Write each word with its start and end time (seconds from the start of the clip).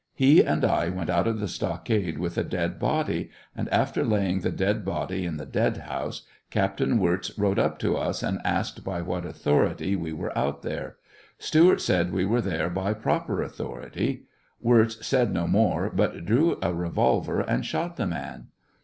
He 0.15 0.41
and 0.43 0.65
I 0.65 0.89
went 0.89 1.11
out 1.11 1.27
of 1.27 1.39
the 1.39 1.47
stockade 1.47 2.17
with 2.17 2.35
a 2.35 2.43
dead 2.43 2.79
body, 2.79 3.29
and 3.55 3.69
after 3.69 4.03
laying 4.03 4.39
the 4.39 4.49
dead 4.49 4.83
body 4.83 5.27
in 5.27 5.37
the 5.37 5.45
dead 5.45 5.77
house, 5.77 6.23
Captain 6.49 6.97
Wirz 6.97 7.37
rode 7.37 7.59
up 7.59 7.77
to 7.77 7.95
us 7.97 8.23
and 8.23 8.41
asked 8.43 8.83
by 8.83 9.03
what 9.03 9.27
authority 9.27 9.95
we 9.95 10.11
were 10.11 10.35
out 10.35 10.63
there. 10.63 10.95
Stewart 11.37 11.81
said 11.81 12.11
we 12.11 12.25
were 12.25 12.41
there 12.41 12.71
by 12.71 12.95
proper 12.95 13.43
authority. 13.43 14.23
Wirz 14.59 15.05
said 15.05 15.31
no 15.31 15.45
more, 15.45 15.91
but 15.91 16.25
drew 16.25 16.57
a 16.63 16.73
revolver 16.73 17.39
and 17.41 17.63
shot 17.63 17.95
the 17.97 18.07
man. 18.07 18.47